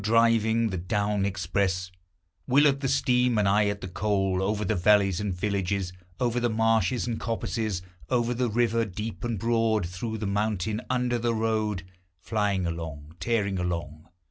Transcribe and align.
We 0.01 0.03
were 0.03 0.13
driving 0.13 0.69
the 0.71 0.79
down 0.79 1.25
express; 1.27 1.91
Will 2.47 2.65
at 2.65 2.79
the 2.79 2.87
steam, 2.87 3.37
and 3.37 3.47
I 3.47 3.67
at 3.67 3.81
the 3.81 3.87
coal; 3.87 4.41
Over 4.41 4.65
the 4.65 4.73
valleys 4.73 5.19
and 5.19 5.31
villages, 5.31 5.93
Over 6.19 6.39
the 6.39 6.49
marshes 6.49 7.05
and 7.05 7.19
coppices, 7.19 7.83
Over 8.09 8.33
the 8.33 8.49
river, 8.49 8.83
deep 8.83 9.23
and 9.23 9.37
broad; 9.37 9.85
Through 9.85 10.17
the 10.17 10.25
mountain, 10.25 10.81
under 10.89 11.19
the 11.19 11.35
road, 11.35 11.83
Flying 12.19 12.65
along, 12.65 13.13
Tearing 13.19 13.59
along. 13.59 14.07